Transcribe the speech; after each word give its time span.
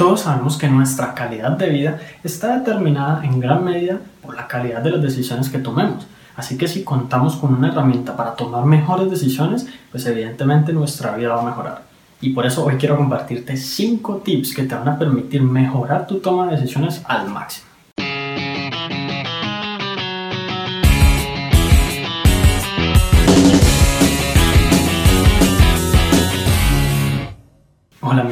Todos 0.00 0.22
sabemos 0.22 0.56
que 0.56 0.66
nuestra 0.66 1.12
calidad 1.12 1.50
de 1.58 1.68
vida 1.68 1.98
está 2.24 2.56
determinada 2.56 3.22
en 3.22 3.38
gran 3.38 3.62
medida 3.62 3.98
por 4.22 4.34
la 4.34 4.48
calidad 4.48 4.80
de 4.80 4.92
las 4.92 5.02
decisiones 5.02 5.50
que 5.50 5.58
tomemos. 5.58 6.06
Así 6.36 6.56
que 6.56 6.68
si 6.68 6.84
contamos 6.84 7.36
con 7.36 7.52
una 7.52 7.68
herramienta 7.68 8.16
para 8.16 8.32
tomar 8.32 8.64
mejores 8.64 9.10
decisiones, 9.10 9.66
pues 9.90 10.06
evidentemente 10.06 10.72
nuestra 10.72 11.14
vida 11.16 11.34
va 11.34 11.42
a 11.42 11.44
mejorar. 11.44 11.82
Y 12.22 12.30
por 12.30 12.46
eso 12.46 12.64
hoy 12.64 12.76
quiero 12.76 12.96
compartirte 12.96 13.58
5 13.58 14.22
tips 14.24 14.54
que 14.54 14.62
te 14.62 14.74
van 14.74 14.88
a 14.88 14.98
permitir 14.98 15.42
mejorar 15.42 16.06
tu 16.06 16.20
toma 16.20 16.46
de 16.46 16.56
decisiones 16.56 17.02
al 17.06 17.28
máximo. 17.28 17.69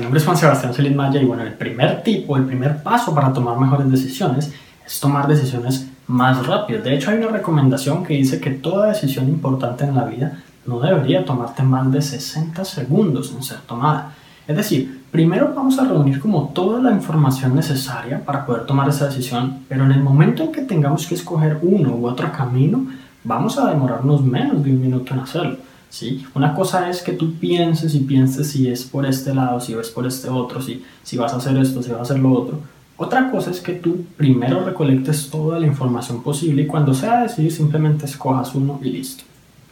Nombre 0.08 0.20
es 0.20 0.24
Juan 0.24 0.38
Sebastián 0.38 0.72
Celis 0.72 0.96
Maya 0.96 1.20
y 1.20 1.26
bueno, 1.26 1.42
el 1.42 1.52
primer 1.52 2.02
tip 2.02 2.30
o 2.30 2.38
el 2.38 2.44
primer 2.44 2.82
paso 2.82 3.14
para 3.14 3.30
tomar 3.30 3.58
mejores 3.58 3.90
decisiones 3.90 4.50
es 4.86 5.00
tomar 5.00 5.28
decisiones 5.28 5.86
más 6.06 6.46
rápidas. 6.46 6.82
De 6.82 6.94
hecho, 6.94 7.10
hay 7.10 7.18
una 7.18 7.28
recomendación 7.28 8.04
que 8.04 8.14
dice 8.14 8.40
que 8.40 8.52
toda 8.52 8.88
decisión 8.88 9.28
importante 9.28 9.84
en 9.84 9.94
la 9.94 10.04
vida 10.04 10.42
no 10.64 10.80
debería 10.80 11.26
tomarte 11.26 11.62
más 11.62 11.92
de 11.92 12.00
60 12.00 12.64
segundos 12.64 13.34
en 13.36 13.42
ser 13.42 13.58
tomada. 13.66 14.14
Es 14.46 14.56
decir, 14.56 15.04
primero 15.10 15.52
vamos 15.54 15.78
a 15.78 15.84
reunir 15.84 16.20
como 16.20 16.52
toda 16.54 16.80
la 16.80 16.92
información 16.92 17.54
necesaria 17.54 18.24
para 18.24 18.46
poder 18.46 18.64
tomar 18.64 18.88
esa 18.88 19.08
decisión, 19.08 19.58
pero 19.68 19.84
en 19.84 19.92
el 19.92 20.00
momento 20.00 20.44
en 20.44 20.52
que 20.52 20.62
tengamos 20.62 21.06
que 21.06 21.16
escoger 21.16 21.58
uno 21.60 21.90
u 21.90 22.06
otro 22.06 22.32
camino, 22.32 22.86
vamos 23.24 23.58
a 23.58 23.68
demorarnos 23.68 24.22
menos 24.22 24.64
de 24.64 24.70
un 24.70 24.80
minuto 24.80 25.12
en 25.12 25.20
hacerlo. 25.20 25.58
¿Sí? 25.90 26.24
Una 26.34 26.54
cosa 26.54 26.88
es 26.90 27.02
que 27.02 27.12
tú 27.12 27.34
pienses 27.34 27.94
y 27.94 28.00
pienses 28.00 28.50
si 28.50 28.68
es 28.68 28.84
por 28.84 29.06
este 29.06 29.34
lado, 29.34 29.60
si 29.60 29.74
es 29.74 29.90
por 29.90 30.06
este 30.06 30.28
otro, 30.28 30.60
si, 30.62 30.84
si 31.02 31.16
vas 31.16 31.32
a 31.32 31.36
hacer 31.36 31.56
esto, 31.56 31.82
si 31.82 31.90
vas 31.90 32.00
a 32.00 32.02
hacer 32.02 32.18
lo 32.18 32.32
otro. 32.32 32.60
Otra 32.96 33.30
cosa 33.30 33.52
es 33.52 33.60
que 33.60 33.74
tú 33.74 34.04
primero 34.16 34.64
recolectes 34.64 35.30
toda 35.30 35.60
la 35.60 35.66
información 35.66 36.22
posible 36.22 36.62
y 36.62 36.66
cuando 36.66 36.92
sea 36.92 37.22
decidir 37.22 37.52
simplemente 37.52 38.06
escojas 38.06 38.54
uno 38.54 38.80
y 38.82 38.90
listo. 38.90 39.22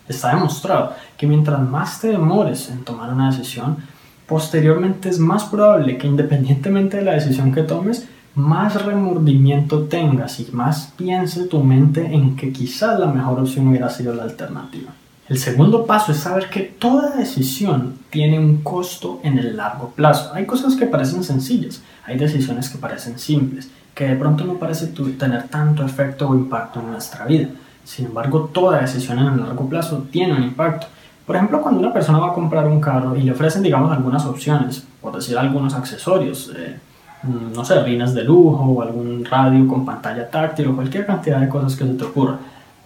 Está 0.09 0.33
demostrado 0.33 0.93
que 1.17 1.27
mientras 1.27 1.61
más 1.61 2.01
te 2.01 2.09
demores 2.09 2.71
en 2.71 2.85
tomar 2.85 3.13
una 3.13 3.31
decisión, 3.31 3.79
posteriormente 4.29 5.09
es 5.09 5.19
más 5.19 5.45
probable 5.45 5.99
que 5.99 6.07
independientemente 6.07 6.99
de 6.99 7.03
la 7.03 7.15
decisión 7.15 7.53
que 7.53 7.63
tomes, 7.63 8.07
más 8.37 8.85
remordimiento 8.85 9.85
tengas 9.85 10.39
y 10.39 10.49
más 10.53 10.93
piense 10.97 11.47
tu 11.47 11.65
mente 11.65 12.05
en 12.05 12.37
que 12.37 12.53
quizás 12.53 13.01
la 13.01 13.07
mejor 13.07 13.41
opción 13.41 13.67
hubiera 13.67 13.91
sido 13.91 14.15
la 14.15 14.25
alternativa. 14.25 14.93
El 15.29 15.39
segundo 15.39 15.87
paso 15.87 16.13
es 16.13 16.19
saber 16.19 16.49
que 16.49 16.61
toda 16.61 17.17
decisión 17.17 17.99
tiene 18.11 18.39
un 18.39 18.59
costo 18.59 19.19
en 19.25 19.39
el 19.39 19.57
largo 19.57 19.91
plazo. 19.91 20.31
Hay 20.33 20.47
cosas 20.47 20.77
que 20.77 20.87
parecen 20.87 21.25
sencillas, 21.25 21.83
hay 22.05 22.17
decisiones 22.17 22.69
que 22.69 22.79
parecen 22.79 23.19
simples, 23.19 23.69
que 23.93 24.07
de 24.07 24.15
pronto 24.15 24.45
no 24.45 24.55
parece 24.55 24.87
tener 24.87 25.49
tanto 25.49 25.85
efecto 25.85 26.29
o 26.29 26.35
impacto 26.37 26.79
en 26.79 26.93
nuestra 26.93 27.25
vida. 27.27 27.49
Sin 27.83 28.07
embargo, 28.07 28.51
toda 28.53 28.81
decisión 28.81 29.19
en 29.19 29.27
el 29.27 29.41
largo 29.41 29.69
plazo 29.69 30.07
tiene 30.13 30.33
un 30.33 30.45
impacto. 30.45 30.87
Por 31.27 31.35
ejemplo, 31.35 31.61
cuando 31.61 31.81
una 31.81 31.93
persona 31.93 32.19
va 32.19 32.29
a 32.29 32.35
comprar 32.35 32.69
un 32.69 32.81
carro 32.81 33.17
y 33.17 33.23
le 33.23 33.33
ofrecen, 33.33 33.65
digamos, 33.65 33.91
algunas 33.91 34.25
opciones, 34.27 34.87
por 35.01 35.17
decir 35.17 35.37
algunos 35.37 35.75
accesorios, 35.75 36.53
eh, 36.57 36.79
no 37.53 37.65
sé, 37.65 37.83
rines 37.83 38.15
de 38.15 38.23
lujo 38.23 38.63
o 38.63 38.81
algún 38.81 39.25
radio 39.25 39.67
con 39.67 39.85
pantalla 39.85 40.31
táctil 40.31 40.69
o 40.69 40.77
cualquier 40.77 41.05
cantidad 41.05 41.41
de 41.41 41.49
cosas 41.49 41.75
que 41.75 41.85
se 41.85 41.95
te 41.95 42.05
ocurra 42.05 42.39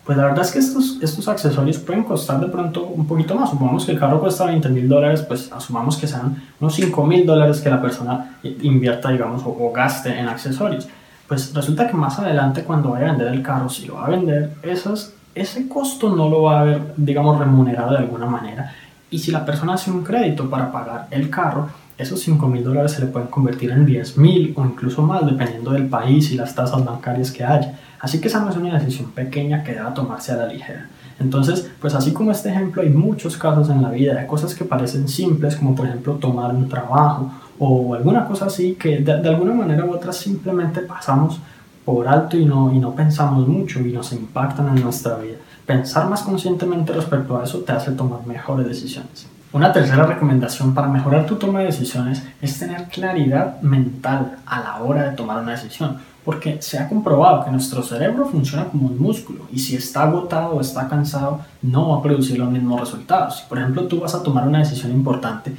pues 0.05 0.17
la 0.17 0.25
verdad 0.25 0.45
es 0.45 0.51
que 0.51 0.59
estos, 0.59 0.99
estos 1.03 1.29
accesorios 1.29 1.79
pueden 1.79 2.05
costar 2.05 2.41
de 2.41 2.47
pronto 2.47 2.85
un 2.85 3.07
poquito 3.07 3.35
más. 3.35 3.51
Supongamos 3.51 3.85
que 3.85 3.93
el 3.93 3.99
carro 3.99 4.21
cuesta 4.21 4.47
20 4.47 4.69
mil 4.71 4.89
dólares, 4.89 5.23
pues 5.23 5.53
asumamos 5.53 5.97
que 5.97 6.07
sean 6.07 6.43
unos 6.59 6.75
5 6.75 7.07
mil 7.07 7.27
dólares 7.27 7.61
que 7.61 7.71
la 7.71 7.81
persona 7.81 8.39
invierta, 8.43 9.11
digamos, 9.11 9.43
o, 9.45 9.73
gaste 9.73 10.19
en 10.19 10.29
accesorios. 10.29 10.89
Pues 11.29 11.55
resulta 11.55 11.87
que 11.87 11.95
más 11.95 12.19
adelante 12.19 12.65
cuando 12.65 12.91
vaya 12.91 13.09
a 13.09 13.11
vender 13.11 13.29
el 13.29 13.43
carro, 13.43 13.69
si 13.69 13.87
lo 13.87 13.97
va 13.97 14.07
a 14.07 14.11
vender, 14.11 14.55
esos, 14.63 15.13
ese 15.35 15.69
costo 15.69 16.09
no 16.09 16.29
lo 16.29 16.43
va 16.45 16.59
a 16.59 16.61
haber, 16.63 16.95
digamos, 16.97 17.39
remunerado 17.39 17.93
de 17.93 17.99
alguna 17.99 18.27
manera. 18.27 18.75
Y 19.11 19.19
si 19.19 19.31
la 19.31 19.45
persona 19.45 19.75
hace 19.75 19.91
un 19.91 20.03
crédito 20.03 20.49
para 20.49 20.73
pagar 20.73 21.09
el 21.11 21.29
carro, 21.29 21.69
esos 21.99 22.21
5 22.21 22.47
mil 22.49 22.65
dólares 22.65 22.93
se 22.93 23.01
le 23.03 23.07
pueden 23.07 23.29
convertir 23.29 23.71
en 23.71 23.85
10 23.85 24.17
mil 24.17 24.55
o 24.57 24.65
incluso 24.65 25.03
más, 25.03 25.27
dependiendo 25.27 25.73
del 25.73 25.87
país 25.87 26.33
y 26.33 26.37
las 26.37 26.55
tasas 26.55 26.83
bancarias 26.85 27.31
que 27.31 27.45
haya. 27.45 27.79
Así 28.01 28.21
que 28.21 28.29
esa 28.29 28.41
no 28.41 28.51
es 28.51 28.57
una 28.57 28.79
decisión 28.79 29.11
pequeña 29.11 29.63
que 29.63 29.73
deba 29.73 29.93
tomarse 29.93 30.33
a 30.33 30.37
la 30.37 30.47
ligera. 30.47 30.89
Entonces, 31.19 31.71
pues 31.81 31.95
así 31.95 32.13
como 32.13 32.33
este 32.33 32.49
ejemplo, 32.49 32.81
hay 32.81 32.89
muchos 32.89 33.37
casos 33.37 33.69
en 33.69 33.83
la 33.83 33.91
vida 33.91 34.15
de 34.15 34.27
cosas 34.27 34.55
que 34.55 34.65
parecen 34.65 35.07
simples, 35.07 35.57
como 35.57 35.75
por 35.75 35.87
ejemplo 35.87 36.15
tomar 36.15 36.55
un 36.55 36.67
trabajo 36.69 37.31
o 37.59 37.95
alguna 37.95 38.27
cosa 38.27 38.47
así, 38.47 38.75
que 38.75 38.99
de, 39.01 39.29
alguna 39.29 39.53
manera 39.53 39.85
u 39.85 39.93
otra 39.93 40.13
simplemente 40.15 40.81
pasamos 40.81 41.39
por 41.85 42.09
alto 42.09 42.39
y 42.39 42.47
no, 42.47 42.73
y 42.73 42.79
no 42.79 42.95
pensamos 42.95 43.47
mucho 43.47 43.81
y 43.81 43.93
nos 43.93 44.13
impactan 44.13 44.75
en 44.75 44.83
nuestra 44.83 45.17
vida. 45.17 45.37
Pensar 45.67 46.09
más 46.09 46.23
conscientemente 46.23 46.95
respecto 46.95 47.39
a 47.39 47.45
eso 47.45 47.59
te 47.61 47.73
hace 47.73 47.93
tomar 47.93 48.27
mejores 48.27 48.67
decisiones. 48.67 49.30
Una 49.53 49.73
tercera 49.73 50.07
recomendación 50.07 50.75
para 50.75 50.87
mejorar 50.87 51.27
tu 51.27 51.35
toma 51.35 51.59
de 51.59 51.67
decisiones 51.67 52.23
es 52.41 52.57
tener 52.57 52.85
claridad 52.85 53.61
mental 53.63 54.37
a 54.47 54.61
la 54.61 54.77
hora 54.77 55.11
de 55.11 55.17
tomar 55.17 55.43
una 55.43 55.51
decisión, 55.51 55.97
porque 56.25 56.63
se 56.63 56.79
ha 56.79 56.89
comprobado 56.89 57.45
que 57.45 57.51
nuestro 57.51 57.83
cerebro 57.83 58.27
funciona 58.27 58.67
como 58.67 58.87
un 58.87 59.01
músculo 59.01 59.47
y 59.53 59.59
si 59.59 59.75
está 59.75 60.05
agotado 60.05 60.51
o 60.55 60.61
está 60.61 60.89
cansado 60.89 61.41
no 61.63 61.89
va 61.89 61.99
a 61.99 62.03
producir 62.03 62.39
los 62.39 62.49
mismos 62.49 62.79
resultados. 62.79 63.41
Por 63.49 63.59
ejemplo 63.59 63.89
tú 63.89 63.99
vas 63.99 64.15
a 64.15 64.23
tomar 64.23 64.47
una 64.47 64.61
decisión 64.61 64.93
importante 64.93 65.57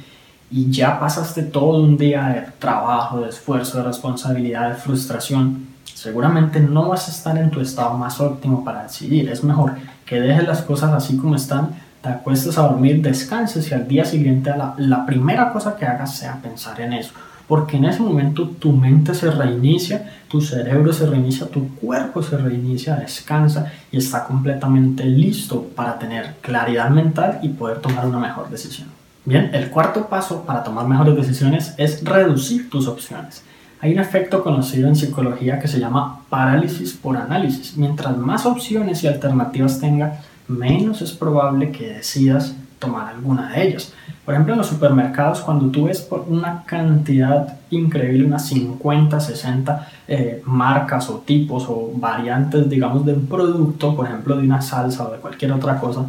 y 0.50 0.70
ya 0.70 0.98
pasaste 0.98 1.42
todo 1.42 1.82
un 1.82 1.98
día 1.98 2.28
de 2.28 2.40
trabajo, 2.58 3.20
de 3.20 3.28
esfuerzo, 3.28 3.76
de 3.76 3.84
responsabilidad, 3.84 4.70
de 4.70 4.76
frustración, 4.76 5.66
seguramente 5.84 6.60
no 6.60 6.88
vas 6.88 7.08
a 7.08 7.10
estar 7.10 7.36
en 7.36 7.50
tu 7.50 7.60
estado 7.60 7.98
más 7.98 8.20
óptimo 8.20 8.64
para 8.64 8.84
decidir. 8.84 9.28
Es 9.28 9.44
mejor 9.44 9.74
que 10.06 10.18
dejes 10.18 10.48
las 10.48 10.62
cosas 10.62 10.92
así 10.92 11.18
como 11.18 11.36
están 11.36 11.81
te 12.02 12.08
acuestes 12.08 12.58
a 12.58 12.62
dormir, 12.62 13.00
descanses 13.00 13.70
y 13.70 13.74
al 13.74 13.86
día 13.86 14.04
siguiente 14.04 14.50
la, 14.50 14.74
la 14.76 15.06
primera 15.06 15.52
cosa 15.52 15.76
que 15.76 15.86
hagas 15.86 16.16
sea 16.16 16.40
pensar 16.42 16.80
en 16.80 16.92
eso. 16.94 17.12
Porque 17.46 17.76
en 17.76 17.84
ese 17.84 18.00
momento 18.00 18.48
tu 18.48 18.72
mente 18.72 19.14
se 19.14 19.30
reinicia, 19.30 20.10
tu 20.28 20.40
cerebro 20.40 20.92
se 20.92 21.06
reinicia, 21.06 21.46
tu 21.46 21.74
cuerpo 21.76 22.22
se 22.22 22.36
reinicia, 22.36 22.96
descansa 22.96 23.70
y 23.90 23.98
está 23.98 24.24
completamente 24.24 25.04
listo 25.04 25.62
para 25.74 25.98
tener 25.98 26.34
claridad 26.40 26.90
mental 26.90 27.40
y 27.42 27.48
poder 27.50 27.78
tomar 27.78 28.06
una 28.06 28.18
mejor 28.18 28.48
decisión. 28.48 28.88
Bien, 29.24 29.50
el 29.52 29.70
cuarto 29.70 30.08
paso 30.08 30.42
para 30.42 30.64
tomar 30.64 30.88
mejores 30.88 31.14
decisiones 31.14 31.74
es 31.76 32.02
reducir 32.02 32.68
tus 32.70 32.88
opciones. 32.88 33.44
Hay 33.80 33.92
un 33.92 33.98
efecto 33.98 34.42
conocido 34.42 34.88
en 34.88 34.96
psicología 34.96 35.58
que 35.58 35.68
se 35.68 35.78
llama 35.78 36.20
parálisis 36.28 36.92
por 36.92 37.16
análisis. 37.16 37.76
Mientras 37.76 38.16
más 38.16 38.46
opciones 38.46 39.02
y 39.02 39.08
alternativas 39.08 39.80
tenga, 39.80 40.20
menos 40.52 41.02
es 41.02 41.12
probable 41.12 41.72
que 41.72 41.94
decidas 41.94 42.54
tomar 42.78 43.08
alguna 43.08 43.50
de 43.50 43.68
ellas. 43.68 43.92
Por 44.24 44.34
ejemplo, 44.34 44.54
en 44.54 44.58
los 44.58 44.68
supermercados, 44.68 45.40
cuando 45.40 45.66
tú 45.66 45.84
ves 45.84 46.00
por 46.00 46.26
una 46.28 46.62
cantidad 46.64 47.58
increíble, 47.70 48.24
unas 48.24 48.46
50, 48.46 49.18
60 49.18 49.88
eh, 50.06 50.42
marcas 50.44 51.10
o 51.10 51.18
tipos 51.18 51.66
o 51.68 51.90
variantes, 51.94 52.68
digamos, 52.68 53.04
de 53.04 53.14
un 53.14 53.26
producto, 53.26 53.96
por 53.96 54.06
ejemplo, 54.06 54.36
de 54.36 54.42
una 54.42 54.62
salsa 54.62 55.08
o 55.08 55.12
de 55.12 55.18
cualquier 55.18 55.52
otra 55.52 55.80
cosa, 55.80 56.06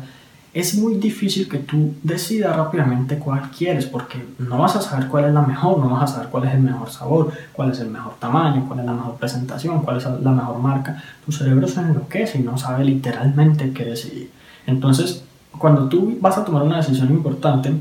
es 0.53 0.75
muy 0.75 0.95
difícil 0.95 1.49
que 1.49 1.57
tú 1.57 1.95
decidas 2.03 2.55
rápidamente 2.55 3.17
cuál 3.17 3.49
quieres, 3.49 3.87
porque 3.87 4.23
no 4.37 4.59
vas 4.59 4.75
a 4.75 4.81
saber 4.81 5.07
cuál 5.07 5.25
es 5.25 5.33
la 5.33 5.41
mejor, 5.41 5.79
no 5.79 5.89
vas 5.89 6.11
a 6.11 6.13
saber 6.15 6.29
cuál 6.29 6.47
es 6.47 6.53
el 6.53 6.61
mejor 6.61 6.91
sabor, 6.91 7.31
cuál 7.53 7.71
es 7.71 7.79
el 7.79 7.89
mejor 7.89 8.13
tamaño, 8.19 8.65
cuál 8.67 8.81
es 8.81 8.85
la 8.85 8.93
mejor 8.93 9.15
presentación, 9.15 9.81
cuál 9.81 9.97
es 9.97 10.05
la 10.05 10.31
mejor 10.31 10.59
marca. 10.59 11.01
Tu 11.25 11.31
cerebro 11.31 11.67
se 11.67 11.79
enloquece 11.79 12.37
y 12.37 12.43
no 12.43 12.55
sabe 12.57 12.85
literalmente 12.85 13.73
qué 13.73 13.83
decidir. 13.83 14.29
Entonces, 14.67 15.23
cuando 15.57 15.89
tú 15.89 16.17
vas 16.21 16.37
a 16.37 16.45
tomar 16.45 16.61
una 16.61 16.77
decisión 16.77 17.09
importante, 17.09 17.73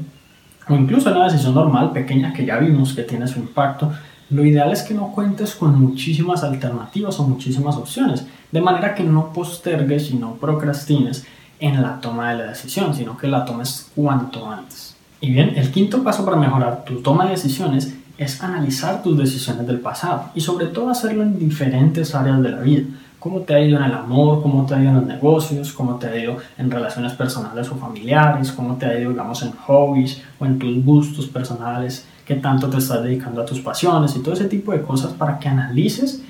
o 0.67 0.75
incluso 0.75 1.11
una 1.11 1.25
decisión 1.25 1.55
normal, 1.55 1.93
pequeña, 1.93 2.33
que 2.33 2.47
ya 2.47 2.57
vimos 2.57 2.95
que 2.95 3.03
tiene 3.03 3.29
su 3.29 3.39
impacto, 3.39 3.93
lo 4.31 4.47
ideal 4.47 4.73
es 4.73 4.83
que 4.83 4.95
no 4.95 5.13
cuentes 5.13 5.55
con 5.55 5.79
muchísimas 5.79 6.43
alternativas 6.43 7.21
o 7.21 7.29
muchísimas 7.29 7.77
opciones, 7.77 8.27
de 8.51 8.61
manera 8.63 8.95
que 8.95 9.05
no 9.05 9.31
postergues 9.35 10.11
y 10.11 10.15
no 10.15 10.37
procrastines 10.37 11.27
en 11.63 11.81
la 11.81 12.01
toma 12.01 12.31
de 12.31 12.39
la 12.39 12.45
decisión, 12.51 12.93
sino 12.93 13.17
que 13.17 13.29
la 13.29 13.45
tomes 13.45 13.91
cuanto 13.95 14.51
antes. 14.51 14.97
Y 15.21 15.31
bien, 15.31 15.53
el 15.57 15.71
quinto 15.71 16.03
paso 16.03 16.25
para 16.25 16.37
mejorar 16.37 16.85
tu 16.85 17.01
toma 17.01 17.25
de 17.25 17.31
decisiones 17.31 17.95
es 18.19 18.43
analizar 18.43 19.01
tus 19.01 19.17
decisiones 19.17 19.65
del 19.69 19.79
pasado 19.79 20.31
y 20.35 20.41
sobre 20.41 20.67
todo 20.67 20.91
hacerlo 20.91 21.23
en 21.23 21.39
diferentes 21.39 22.17
áreas 22.17 22.43
de 22.43 22.51
la 22.51 22.59
vida. 22.59 22.83
Cómo 23.21 23.43
te 23.43 23.55
ha 23.55 23.61
ido 23.61 23.79
en 23.79 23.85
el 23.85 23.93
amor, 23.93 24.43
cómo 24.43 24.67
te 24.67 24.75
ha 24.75 24.81
ido 24.81 24.89
en 24.89 24.97
los 24.97 25.07
negocios, 25.07 25.73
cómo 25.73 25.95
te 25.95 26.09
ha 26.09 26.17
ido 26.17 26.39
en 26.59 26.69
relaciones 26.69 27.13
personales 27.13 27.71
o 27.71 27.77
familiares, 27.77 28.51
cómo 28.51 28.75
te 28.75 28.87
ha 28.87 28.99
ido, 28.99 29.11
digamos, 29.11 29.41
en 29.45 29.53
hobbies 29.53 30.21
o 30.41 30.45
en 30.45 30.59
tus 30.59 30.85
gustos 30.85 31.29
personales, 31.29 32.05
qué 32.27 32.35
tanto 32.35 32.69
te 32.69 32.79
estás 32.79 33.05
dedicando 33.05 33.41
a 33.41 33.47
tus 33.47 33.61
pasiones 33.61 34.17
y 34.17 34.21
todo 34.21 34.35
ese 34.35 34.47
tipo 34.47 34.73
de 34.73 34.83
cosas 34.83 35.13
para 35.13 35.39
que 35.39 35.49
analices 35.49 36.23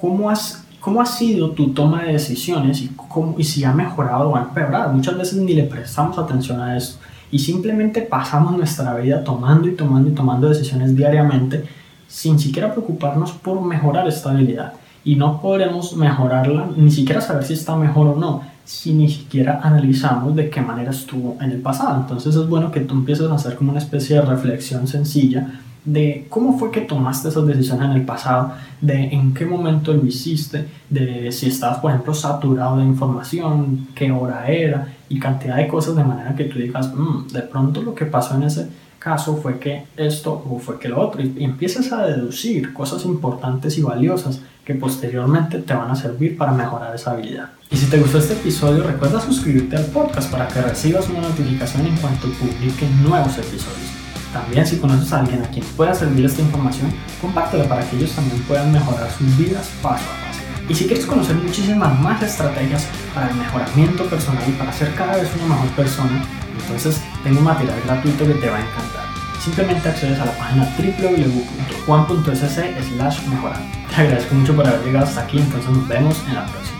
cómo 0.00 0.30
has 0.30 0.64
cómo 0.80 1.00
ha 1.00 1.06
sido 1.06 1.50
tu 1.50 1.70
toma 1.70 2.04
de 2.04 2.12
decisiones 2.12 2.80
y, 2.82 2.88
cómo, 2.88 3.34
y 3.38 3.44
si 3.44 3.64
ha 3.64 3.72
mejorado 3.72 4.30
o 4.30 4.36
ha 4.36 4.42
empeorado. 4.42 4.92
Muchas 4.92 5.16
veces 5.16 5.38
ni 5.38 5.54
le 5.54 5.64
prestamos 5.64 6.18
atención 6.18 6.60
a 6.60 6.76
eso 6.76 6.98
y 7.30 7.38
simplemente 7.38 8.02
pasamos 8.02 8.56
nuestra 8.56 8.94
vida 8.94 9.22
tomando 9.22 9.68
y 9.68 9.72
tomando 9.74 10.08
y 10.08 10.12
tomando 10.14 10.48
decisiones 10.48 10.96
diariamente 10.96 11.64
sin 12.06 12.38
siquiera 12.38 12.72
preocuparnos 12.72 13.32
por 13.32 13.60
mejorar 13.60 14.08
esta 14.08 14.30
habilidad. 14.30 14.72
Y 15.04 15.16
no 15.16 15.40
podremos 15.40 15.94
mejorarla, 15.94 16.70
ni 16.76 16.90
siquiera 16.90 17.20
saber 17.20 17.44
si 17.44 17.52
está 17.52 17.76
mejor 17.76 18.08
o 18.08 18.16
no, 18.16 18.42
si 18.64 18.92
ni 18.92 19.08
siquiera 19.08 19.60
analizamos 19.62 20.34
de 20.34 20.50
qué 20.50 20.60
manera 20.60 20.90
estuvo 20.90 21.36
en 21.40 21.52
el 21.52 21.60
pasado. 21.60 22.00
Entonces 22.00 22.34
es 22.34 22.48
bueno 22.48 22.70
que 22.70 22.80
tú 22.80 22.94
empieces 22.94 23.30
a 23.30 23.34
hacer 23.34 23.56
como 23.56 23.70
una 23.70 23.78
especie 23.78 24.16
de 24.16 24.22
reflexión 24.22 24.86
sencilla 24.86 25.60
de 25.92 26.26
cómo 26.28 26.58
fue 26.58 26.70
que 26.70 26.82
tomaste 26.82 27.28
esas 27.28 27.46
decisiones 27.46 27.86
en 27.86 27.92
el 27.92 28.04
pasado, 28.04 28.52
de 28.80 29.04
en 29.06 29.32
qué 29.32 29.46
momento 29.46 29.94
lo 29.94 30.04
hiciste, 30.04 30.66
de 30.90 31.32
si 31.32 31.46
estabas, 31.46 31.78
por 31.78 31.90
ejemplo, 31.90 32.12
saturado 32.12 32.76
de 32.76 32.84
información, 32.84 33.88
qué 33.94 34.10
hora 34.12 34.46
era 34.48 34.94
y 35.08 35.18
cantidad 35.18 35.56
de 35.56 35.66
cosas 35.66 35.96
de 35.96 36.04
manera 36.04 36.36
que 36.36 36.44
tú 36.44 36.58
digas, 36.58 36.92
mm, 36.94 37.28
de 37.28 37.40
pronto 37.40 37.80
lo 37.80 37.94
que 37.94 38.04
pasó 38.04 38.34
en 38.34 38.42
ese 38.42 38.68
caso 38.98 39.38
fue 39.38 39.58
que 39.58 39.84
esto 39.96 40.32
o 40.32 40.58
fue 40.58 40.78
que 40.78 40.88
lo 40.88 41.00
otro 41.00 41.22
y, 41.22 41.42
empiezas 41.42 41.90
a 41.92 42.04
deducir 42.04 42.74
cosas 42.74 43.06
importantes 43.06 43.78
y 43.78 43.82
valiosas 43.82 44.42
que 44.66 44.74
posteriormente 44.74 45.60
te 45.60 45.72
van 45.72 45.90
a 45.90 45.96
servir 45.96 46.36
para 46.36 46.52
mejorar 46.52 46.94
esa 46.94 47.12
habilidad. 47.12 47.48
Y 47.70 47.76
si 47.76 47.86
te 47.86 47.98
gustó 47.98 48.18
este 48.18 48.34
episodio, 48.34 48.84
recuerda 48.84 49.20
suscribirte 49.20 49.76
al 49.76 49.86
podcast 49.86 50.30
para 50.30 50.48
que 50.48 50.60
recibas 50.60 51.08
una 51.08 51.22
notificación 51.22 51.86
en 51.86 51.96
cuanto 51.96 52.28
publique 52.32 52.86
nuevos 53.02 53.38
episodios. 53.38 53.97
También 54.32 54.66
si 54.66 54.76
conoces 54.76 55.12
a 55.12 55.20
alguien 55.20 55.42
a 55.42 55.48
quien 55.48 55.64
pueda 55.76 55.94
servir 55.94 56.26
esta 56.26 56.42
información, 56.42 56.92
compártela 57.20 57.64
para 57.64 57.88
que 57.88 57.96
ellos 57.96 58.12
también 58.12 58.42
puedan 58.42 58.72
mejorar 58.72 59.10
sus 59.10 59.36
vidas 59.36 59.68
paso 59.82 60.04
a 60.04 60.26
paso. 60.26 60.40
Y 60.68 60.74
si 60.74 60.86
quieres 60.86 61.06
conocer 61.06 61.36
muchísimas 61.36 61.98
más 62.00 62.22
estrategias 62.22 62.86
para 63.14 63.30
el 63.30 63.36
mejoramiento 63.36 64.04
personal 64.04 64.42
y 64.46 64.52
para 64.52 64.72
ser 64.72 64.94
cada 64.94 65.16
vez 65.16 65.28
una 65.36 65.54
mejor 65.54 65.70
persona, 65.70 66.22
entonces 66.60 67.00
tengo 67.24 67.38
un 67.38 67.44
material 67.44 67.80
gratuito 67.86 68.26
que 68.26 68.34
te 68.34 68.50
va 68.50 68.58
a 68.58 68.60
encantar. 68.60 69.04
Simplemente 69.42 69.88
accedes 69.88 70.20
a 70.20 70.26
la 70.26 70.32
página 70.32 70.68
www.juan.sc 70.76 72.58
slash 72.94 73.26
mejorar. 73.28 73.60
Te 73.88 74.02
agradezco 74.02 74.34
mucho 74.34 74.54
por 74.54 74.66
haber 74.66 74.84
llegado 74.84 75.06
hasta 75.06 75.22
aquí, 75.22 75.38
entonces 75.38 75.70
nos 75.70 75.88
vemos 75.88 76.22
en 76.28 76.34
la 76.34 76.44
próxima. 76.44 76.77